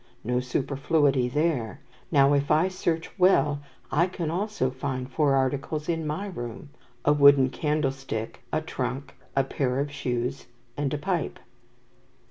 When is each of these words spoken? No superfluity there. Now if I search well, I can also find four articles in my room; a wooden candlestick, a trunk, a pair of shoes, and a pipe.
No 0.23 0.39
superfluity 0.39 1.29
there. 1.29 1.79
Now 2.11 2.33
if 2.33 2.49
I 2.49 2.69
search 2.69 3.19
well, 3.19 3.61
I 3.91 4.07
can 4.07 4.31
also 4.31 4.71
find 4.71 5.07
four 5.07 5.35
articles 5.35 5.87
in 5.87 6.07
my 6.07 6.25
room; 6.25 6.71
a 7.05 7.13
wooden 7.13 7.51
candlestick, 7.51 8.41
a 8.51 8.61
trunk, 8.61 9.13
a 9.35 9.43
pair 9.43 9.79
of 9.79 9.91
shoes, 9.91 10.47
and 10.75 10.91
a 10.91 10.97
pipe. 10.97 11.37